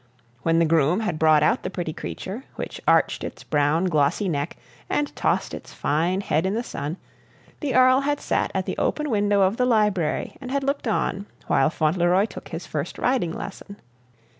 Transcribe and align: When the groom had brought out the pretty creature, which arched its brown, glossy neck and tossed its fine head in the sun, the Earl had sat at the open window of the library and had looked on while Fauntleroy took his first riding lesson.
When 0.41 0.57
the 0.57 0.65
groom 0.65 1.01
had 1.01 1.19
brought 1.19 1.43
out 1.43 1.61
the 1.61 1.69
pretty 1.69 1.93
creature, 1.93 2.45
which 2.55 2.81
arched 2.87 3.23
its 3.23 3.43
brown, 3.43 3.85
glossy 3.85 4.27
neck 4.27 4.57
and 4.89 5.15
tossed 5.15 5.53
its 5.53 5.73
fine 5.73 6.21
head 6.21 6.47
in 6.47 6.55
the 6.55 6.63
sun, 6.63 6.97
the 7.59 7.75
Earl 7.75 7.99
had 8.01 8.19
sat 8.19 8.49
at 8.55 8.65
the 8.65 8.79
open 8.79 9.11
window 9.11 9.43
of 9.43 9.57
the 9.57 9.65
library 9.67 10.37
and 10.41 10.49
had 10.49 10.63
looked 10.63 10.87
on 10.87 11.27
while 11.45 11.69
Fauntleroy 11.69 12.25
took 12.25 12.47
his 12.47 12.65
first 12.65 12.97
riding 12.97 13.31
lesson. 13.31 13.79